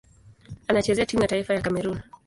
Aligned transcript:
Anachezea 0.67 1.05
timu 1.05 1.21
ya 1.21 1.27
taifa 1.27 1.53
ya 1.53 1.61
Kamerun. 1.61 2.01